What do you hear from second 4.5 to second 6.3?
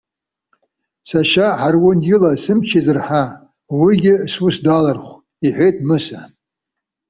далархәы,- иҳәеит Мыса.